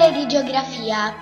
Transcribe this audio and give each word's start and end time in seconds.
Pillole 0.00 0.18
di 0.18 0.26
geografia, 0.28 1.14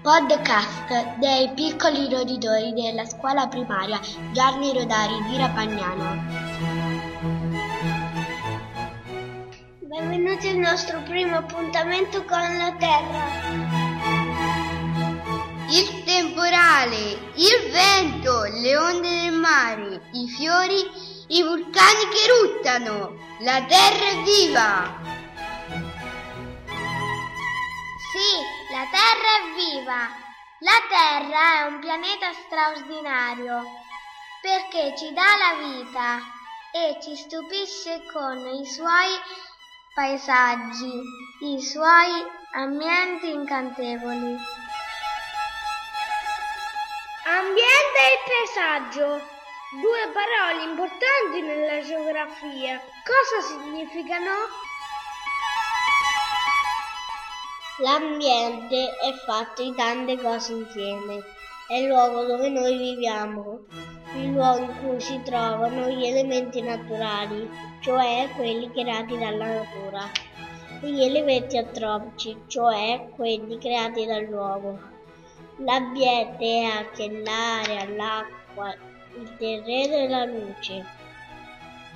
podcast 0.00 1.18
dei 1.18 1.50
piccoli 1.52 2.08
roditori 2.08 2.72
della 2.72 3.04
scuola 3.04 3.46
primaria 3.46 4.00
Gianni 4.32 4.72
Rodari 4.72 5.22
di 5.28 5.36
Rapagnano. 5.36 6.24
Benvenuti 9.80 10.48
al 10.48 10.56
nostro 10.56 11.02
primo 11.02 11.36
appuntamento 11.36 12.24
con 12.24 12.40
la 12.56 12.74
Terra. 12.78 13.24
Il 15.68 16.04
temporale, 16.04 16.96
il 17.34 17.70
vento, 17.70 18.44
le 18.44 18.76
onde 18.78 19.08
del 19.10 19.32
mare, 19.34 20.00
i 20.12 20.26
fiori, 20.26 20.82
i 21.28 21.42
vulcani 21.42 22.08
che 22.08 22.26
ruttano. 22.32 23.14
La 23.40 23.62
Terra 23.66 24.08
è 24.08 24.22
viva! 24.24 25.15
Sì, 28.16 28.72
la 28.72 28.86
Terra 28.90 29.30
è 29.36 29.52
viva. 29.54 30.08
La 30.60 30.80
Terra 30.88 31.58
è 31.58 31.62
un 31.66 31.80
pianeta 31.80 32.32
straordinario 32.32 33.62
perché 34.40 34.94
ci 34.96 35.12
dà 35.12 35.36
la 35.36 35.54
vita 35.60 36.20
e 36.72 36.96
ci 37.02 37.14
stupisce 37.14 38.06
con 38.10 38.38
i 38.38 38.64
suoi 38.64 39.20
paesaggi, 39.92 41.02
i 41.40 41.60
suoi 41.60 42.24
ambienti 42.52 43.32
incantevoli. 43.32 44.34
Ambiente 47.24 47.98
e 48.00 48.18
paesaggio, 48.24 49.28
due 49.78 50.10
parole 50.14 50.62
importanti 50.62 51.42
nella 51.42 51.82
geografia. 51.82 52.80
Cosa 53.04 53.46
significano? 53.46 54.32
L'ambiente 57.78 58.96
è 58.96 59.12
fatto 59.26 59.62
di 59.62 59.74
tante 59.74 60.16
cose 60.16 60.54
insieme. 60.54 61.22
È 61.68 61.74
il 61.74 61.88
luogo 61.88 62.24
dove 62.24 62.48
noi 62.48 62.74
viviamo, 62.74 63.66
il 64.14 64.32
luogo 64.32 64.62
in 64.62 64.78
cui 64.80 64.98
si 64.98 65.20
trovano 65.22 65.90
gli 65.90 66.06
elementi 66.06 66.62
naturali, 66.62 67.46
cioè 67.82 68.30
quelli 68.34 68.70
creati 68.72 69.18
dalla 69.18 69.46
natura, 69.46 70.10
e 70.80 70.90
gli 70.90 71.02
elementi 71.02 71.58
antropici, 71.58 72.34
cioè 72.46 73.10
quelli 73.14 73.58
creati 73.58 74.06
dall'uomo. 74.06 74.78
L'ambiente 75.58 76.44
è 76.44 76.64
anche 76.64 77.22
l'aria, 77.22 77.86
l'acqua, 77.94 78.74
il 79.18 79.36
terreno 79.36 79.96
e 79.96 80.08
la 80.08 80.24
luce. 80.24 80.84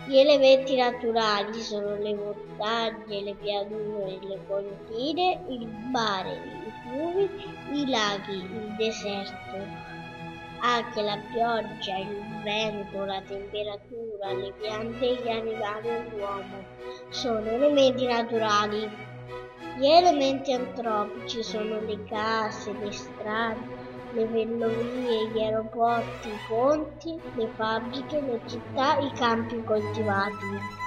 Gli 0.06 0.16
elementi 0.16 0.76
naturali 0.76 1.60
sono 1.60 1.94
le 1.96 2.14
montagne, 2.14 3.22
le 3.22 3.34
pianure, 3.34 4.18
le 4.22 4.40
colline, 4.46 5.44
il 5.48 5.66
mare, 5.68 6.32
i 6.32 6.72
fiumi, 6.82 7.28
i 7.72 7.88
laghi, 7.88 8.32
il 8.32 8.74
deserto. 8.76 9.56
Anche 10.62 11.02
la 11.02 11.18
pioggia, 11.32 11.96
il 11.98 12.42
vento, 12.42 13.04
la 13.04 13.22
temperatura, 13.26 14.32
le 14.32 14.52
piante, 14.60 15.20
gli 15.22 15.28
animali 15.28 15.88
e 15.88 16.08
l'uomo 16.10 16.64
sono 17.10 17.48
elementi 17.48 18.06
naturali. 18.06 18.90
Gli 19.76 19.86
elementi 19.86 20.52
antropici 20.52 21.42
sono 21.42 21.80
le 21.80 22.04
case, 22.04 22.72
le 22.72 22.90
strade, 22.90 23.58
le 24.12 24.26
ferrovie, 24.26 25.28
gli 25.28 25.40
aeroporti, 25.40 26.28
i 26.28 26.38
ponti, 26.48 27.20
le 27.34 27.48
fabbriche, 27.56 28.20
le 28.20 28.40
città, 28.46 28.98
i 28.98 29.12
campi 29.12 29.62
coltivati. 29.64 30.78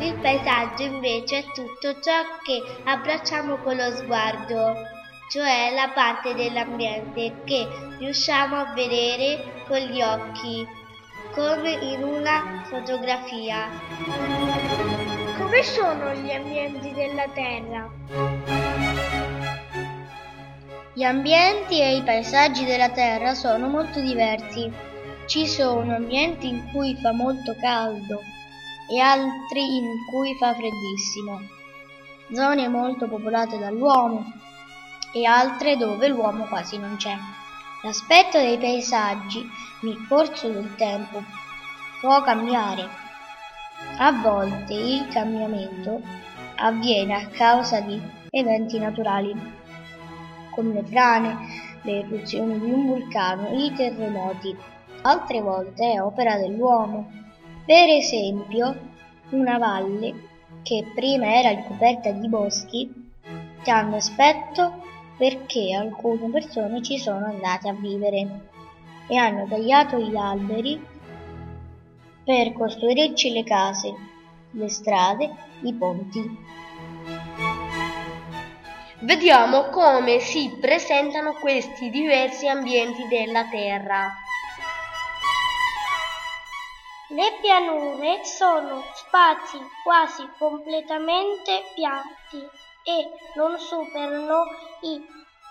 Il 0.00 0.14
paesaggio 0.20 0.82
invece 0.82 1.38
è 1.38 1.44
tutto 1.52 2.00
ciò 2.00 2.22
che 2.42 2.62
abbracciamo 2.84 3.56
con 3.58 3.76
lo 3.76 3.90
sguardo, 3.94 4.74
cioè 5.30 5.72
la 5.74 5.90
parte 5.94 6.34
dell'ambiente 6.34 7.42
che 7.44 7.68
riusciamo 7.98 8.56
a 8.56 8.72
vedere 8.74 9.64
con 9.66 9.78
gli 9.78 10.02
occhi, 10.02 10.66
come 11.34 11.70
in 11.70 12.02
una 12.02 12.62
fotografia. 12.64 13.68
Come 15.38 15.62
sono 15.62 16.12
gli 16.14 16.32
ambienti 16.32 16.92
della 16.92 17.28
Terra? 17.28 18.67
Gli 20.98 21.04
ambienti 21.04 21.80
e 21.80 21.94
i 21.94 22.02
paesaggi 22.02 22.64
della 22.64 22.88
Terra 22.88 23.32
sono 23.32 23.68
molto 23.68 24.00
diversi. 24.00 24.68
Ci 25.26 25.46
sono 25.46 25.94
ambienti 25.94 26.48
in 26.48 26.72
cui 26.72 26.98
fa 27.00 27.12
molto 27.12 27.54
caldo 27.54 28.20
e 28.90 28.98
altri 28.98 29.76
in 29.76 29.84
cui 30.10 30.34
fa 30.40 30.52
freddissimo, 30.54 31.40
zone 32.32 32.66
molto 32.66 33.06
popolate 33.06 33.60
dall'uomo 33.60 34.24
e 35.12 35.24
altre 35.24 35.76
dove 35.76 36.08
l'uomo 36.08 36.46
quasi 36.46 36.78
non 36.78 36.96
c'è. 36.96 37.14
L'aspetto 37.84 38.36
dei 38.40 38.58
paesaggi 38.58 39.48
nel 39.82 40.04
corso 40.08 40.48
del 40.48 40.74
tempo 40.74 41.22
può 42.00 42.20
cambiare. 42.22 42.88
A 43.98 44.10
volte 44.10 44.74
il 44.74 45.06
cambiamento 45.06 46.00
avviene 46.56 47.14
a 47.14 47.28
causa 47.28 47.78
di 47.78 48.02
eventi 48.30 48.80
naturali 48.80 49.58
come 50.58 50.74
le 50.74 50.82
frane, 50.82 51.36
le 51.82 52.00
eruzioni 52.00 52.58
di 52.58 52.68
un 52.68 52.86
vulcano, 52.86 53.50
i 53.56 53.72
terremoti. 53.72 54.56
Altre 55.02 55.40
volte 55.40 55.92
è 55.92 56.02
opera 56.02 56.36
dell'uomo. 56.36 57.08
Per 57.64 57.88
esempio, 57.88 58.76
una 59.30 59.56
valle 59.58 60.26
che 60.64 60.84
prima 60.92 61.32
era 61.38 61.50
ricoperta 61.50 62.10
di 62.10 62.28
boschi 62.28 63.10
cambia 63.62 63.98
aspetto 63.98 64.82
perché 65.16 65.74
alcune 65.74 66.28
persone 66.28 66.82
ci 66.82 66.98
sono 66.98 67.26
andate 67.26 67.68
a 67.68 67.74
vivere 67.74 68.40
e 69.06 69.16
hanno 69.16 69.46
tagliato 69.46 69.98
gli 69.98 70.16
alberi 70.16 70.84
per 72.24 72.52
costruirci 72.52 73.30
le 73.30 73.44
case, 73.44 73.94
le 74.50 74.68
strade, 74.68 75.30
i 75.62 75.72
ponti. 75.72 76.36
Vediamo 79.08 79.70
come 79.70 80.18
si 80.18 80.54
presentano 80.60 81.32
questi 81.32 81.88
diversi 81.88 82.46
ambienti 82.46 83.08
della 83.08 83.46
Terra. 83.46 84.12
Le 87.08 87.38
pianure 87.40 88.22
sono 88.26 88.84
spazi 88.92 89.58
quasi 89.82 90.28
completamente 90.36 91.72
piatti 91.74 92.46
e 92.82 93.10
non 93.36 93.58
superano 93.58 94.44
i 94.82 95.02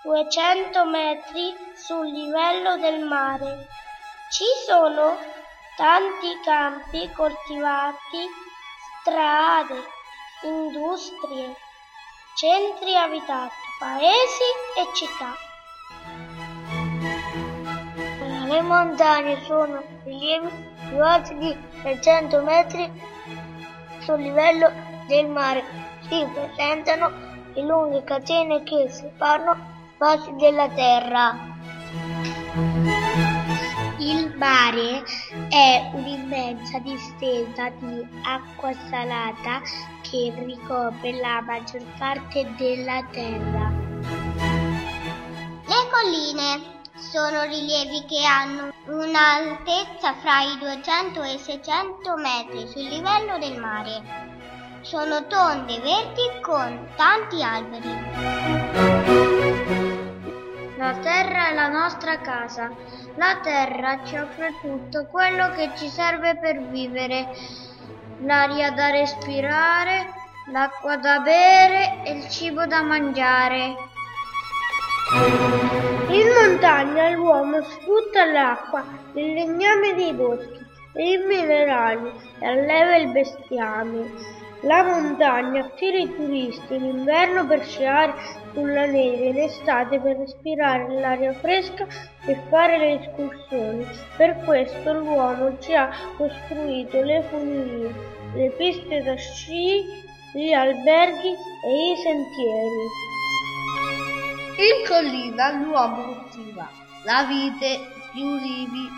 200 0.04 0.86
metri 0.86 1.56
sul 1.74 2.12
livello 2.12 2.78
del 2.78 3.04
mare. 3.04 3.66
Ci 4.30 4.46
sono 4.68 5.18
tanti 5.76 6.40
campi 6.44 7.10
coltivati, 7.12 8.30
strade, 9.02 9.84
industrie 10.44 11.66
centri 12.38 12.96
abitati, 12.96 13.56
paesi 13.80 14.46
e 14.78 14.94
città. 14.94 15.34
Le 18.46 18.62
montagne 18.62 19.42
sono 19.46 19.82
rilievi 20.04 20.48
più 20.88 21.04
alti 21.04 21.36
di 21.38 21.58
300 21.82 22.44
metri 22.44 22.92
sul 24.02 24.22
livello 24.22 24.72
del 25.08 25.26
mare. 25.26 25.64
Si 26.02 26.28
presentano 26.32 27.10
le 27.56 27.62
lunghe 27.64 28.04
catene 28.04 28.62
che 28.62 28.88
separano 28.88 29.90
spazi 29.96 30.36
della 30.36 30.70
terra. 30.70 31.36
Il 33.98 34.36
mare 34.38 35.04
è 35.50 35.90
un'immensa 35.94 36.80
distesa 36.80 37.70
di 37.80 38.06
acqua 38.24 38.74
salata 38.90 39.62
che 40.02 40.34
ricopre 40.36 41.14
la 41.20 41.42
maggior 41.42 41.84
parte 41.98 42.54
della 42.58 43.06
terra. 43.12 43.72
Le 45.66 45.90
colline 45.92 46.76
sono 46.96 47.44
rilievi 47.44 48.06
che 48.06 48.26
hanno 48.26 48.74
un'altezza 48.88 50.16
fra 50.16 50.42
i 50.42 50.58
200 50.60 51.24
e 51.24 51.34
i 51.34 51.40
600 51.40 52.16
metri 52.18 52.68
sul 52.68 52.84
livello 52.84 53.38
del 53.38 53.60
mare. 53.60 54.02
Sono 54.82 55.26
tonde 55.28 55.80
verdi 55.80 56.42
con 56.42 56.88
tanti 56.96 57.44
alberi. 57.44 59.67
La 60.78 60.94
terra 61.02 61.48
è 61.50 61.54
la 61.56 61.70
nostra 61.70 62.20
casa. 62.20 62.70
La 63.16 63.40
terra 63.42 64.04
ci 64.04 64.16
offre 64.16 64.54
tutto 64.62 65.08
quello 65.08 65.50
che 65.56 65.72
ci 65.76 65.88
serve 65.90 66.38
per 66.38 66.62
vivere. 66.68 67.30
L'aria 68.20 68.70
da 68.70 68.92
respirare, 68.92 70.06
l'acqua 70.52 70.98
da 70.98 71.20
bere 71.22 72.04
e 72.04 72.12
il 72.12 72.30
cibo 72.30 72.68
da 72.68 72.84
mangiare. 72.84 73.76
In 76.10 76.28
montagna 76.40 77.10
l'uomo 77.10 77.64
sfrutta 77.64 78.26
l'acqua, 78.26 78.84
il 79.14 79.34
legname 79.34 79.96
dei 79.96 80.14
boschi, 80.14 80.64
i 80.94 81.18
minerali 81.26 82.12
e 82.38 82.46
alleva 82.46 82.98
il 82.98 83.12
bestiame. 83.12 84.37
La 84.68 84.84
montagna 84.84 85.64
attira 85.64 85.98
i 85.98 86.14
turisti 86.14 86.76
in 86.76 86.84
inverno 86.84 87.48
per 87.48 87.66
sciare 87.66 88.14
sulla 88.52 88.86
neve, 88.86 89.28
in 89.28 89.38
estate 89.38 89.98
per 89.98 90.18
respirare 90.18 91.00
l'aria 91.00 91.32
fresca 91.32 91.88
e 92.26 92.38
fare 92.50 92.78
le 92.78 93.00
escursioni. 93.00 93.88
Per 94.18 94.44
questo 94.44 94.92
l'uomo 94.92 95.58
ci 95.60 95.74
ha 95.74 95.90
costruito 96.18 97.02
le 97.02 97.24
funivie, 97.30 97.94
le 98.36 98.50
piste 98.58 99.02
da 99.04 99.16
sci, 99.16 99.86
gli 100.34 100.52
alberghi 100.52 101.30
e 101.64 101.92
i 101.92 101.96
sentieri. 102.04 102.88
In 104.58 104.86
collina 104.86 105.52
l'uomo 105.64 106.14
coltiva 106.14 106.70
la 107.06 107.24
vite, 107.24 107.88
gli 108.12 108.22
ulivi, 108.22 108.90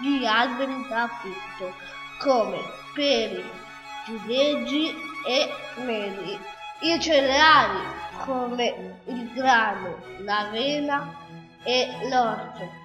gli 0.00 0.26
alberi 0.26 0.84
da 0.88 1.06
frutto, 1.06 1.72
come 2.18 2.58
peri, 2.92 3.44
giudeggi 4.04 5.10
e 5.26 5.52
meli. 5.76 6.38
I 6.80 7.00
cereali, 7.00 7.78
come 8.24 9.00
il 9.06 9.32
grano, 9.32 9.96
l'avena 10.18 11.14
e 11.62 11.88
l'orzo. 12.08 12.80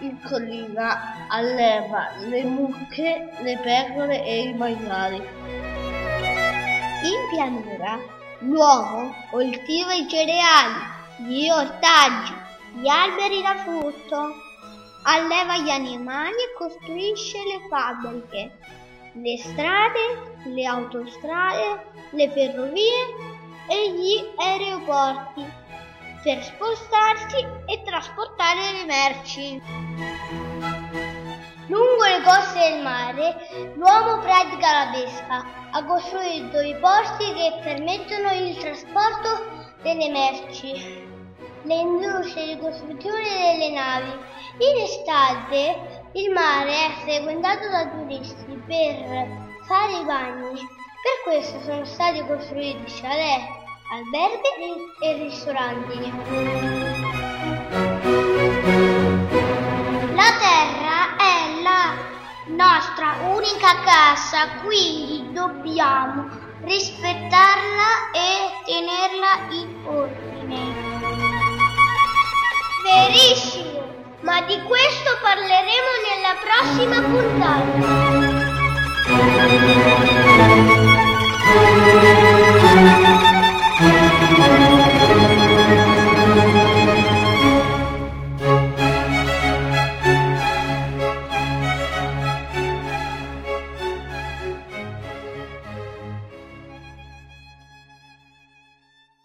In 0.00 0.18
collina 0.22 1.26
alleva 1.28 2.10
le 2.20 2.44
mucche, 2.44 3.30
le 3.40 3.58
pecore 3.58 4.24
e 4.24 4.42
i 4.42 4.54
maiali. 4.54 5.16
In 7.02 7.28
pianura 7.30 7.98
l'uomo 8.38 9.14
coltiva 9.30 9.92
i 9.92 10.08
cereali, 10.08 10.74
gli 11.18 11.48
ortaggi, 11.48 12.34
gli 12.74 12.88
alberi 12.88 13.42
da 13.42 13.56
frutto, 13.56 14.34
alleva 15.02 15.58
gli 15.58 15.70
animali 15.70 16.36
e 16.36 16.54
costruisce 16.56 17.38
le 17.38 17.66
fabbriche, 17.68 18.56
le 19.14 19.36
strade, 19.38 20.04
le 20.44 20.66
autostrade, 20.66 21.84
le 22.10 22.30
ferrovie 22.30 23.04
e 23.68 23.90
gli 23.92 24.24
aeroporti 24.36 25.44
per 26.22 26.42
spostarsi 26.42 27.46
e 27.66 27.82
trasportare 27.84 28.72
le 28.72 28.84
merci. 28.84 29.60
Lungo 31.66 32.04
le 32.04 32.22
coste 32.22 32.70
del 32.70 32.82
mare 32.82 33.72
l'uomo 33.74 34.20
pratica 34.20 34.84
la 34.84 34.90
pesca, 34.92 35.44
ha 35.70 35.84
costruito 35.84 36.60
i 36.60 36.76
porti 36.76 37.32
che 37.32 37.58
permettono 37.62 38.32
il 38.32 38.56
trasporto 38.56 39.70
delle 39.82 40.10
merci 40.10 41.10
le 41.64 41.74
industrie 41.74 42.54
di 42.54 42.58
costruzione 42.58 43.22
delle 43.22 43.70
navi. 43.70 44.10
In 44.58 44.82
estate 44.82 46.01
il 46.14 46.30
mare 46.30 46.70
è 46.70 46.90
frequentato 47.04 47.68
da 47.70 47.86
turisti 47.88 48.62
per 48.66 49.26
fare 49.66 49.92
i 50.00 50.04
bagni. 50.04 50.60
Per 50.60 51.22
questo 51.24 51.58
sono 51.64 51.84
stati 51.86 52.22
costruiti 52.26 52.84
chalet, 53.00 53.40
alberghi 53.90 54.92
e 55.00 55.12
ristoranti. 55.24 56.12
La 60.14 60.36
terra 60.38 61.16
è 61.16 61.62
la 61.62 61.94
nostra 62.48 63.16
unica 63.30 63.80
casa, 63.82 64.60
quindi 64.62 65.32
dobbiamo 65.32 66.28
rispettarla 66.64 68.10
e 68.12 68.62
tenerla 68.66 69.54
in 69.54 69.86
ordine. 69.86 70.31
Di 74.46 74.60
questo 74.62 75.18
parleremo 75.20 75.90
nella 76.08 76.34
prossima 76.42 77.00
puntata. 77.00 78.42